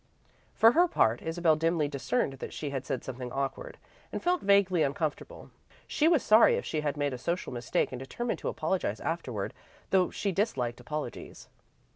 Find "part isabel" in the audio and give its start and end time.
0.87-1.55